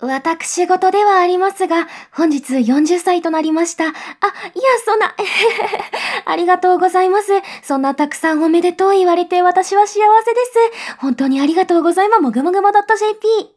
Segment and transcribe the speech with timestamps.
[0.00, 3.84] 私事ではありますが、本日40歳となりました。
[3.84, 3.94] あ、いや、
[4.84, 5.14] そんな、
[6.26, 7.30] ありがとうございます。
[7.62, 10.96] そんなたくさんおめでとう言われて私は幸せです。
[10.98, 12.22] 本当にありがとうございます。
[12.22, 13.50] もぐもぐも .jp。